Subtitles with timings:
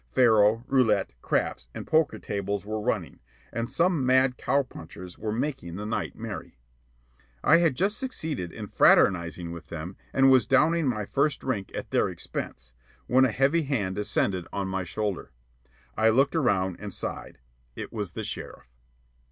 [0.15, 3.19] Faro, roulette, craps, and poker tables were running,
[3.53, 6.57] and some mad cow punchers were making the night merry.
[7.43, 11.91] I had just succeeded in fraternizing with them and was downing my first drink at
[11.91, 12.73] their expense,
[13.05, 15.33] when a heavy hand descended on my shoulder.
[15.95, 17.37] I looked around and sighed.
[17.75, 18.65] It was the sheriff.